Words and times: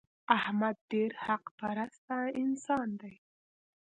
احمد 0.37 0.75
ډېر 0.91 1.11
حق 1.25 1.43
پرسته 1.59 2.15
انسان 2.43 2.87
دی. 3.01 3.15